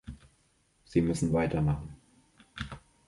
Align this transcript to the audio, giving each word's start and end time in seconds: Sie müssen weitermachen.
Sie 0.83 0.99
müssen 1.03 1.31
weitermachen. 1.31 1.95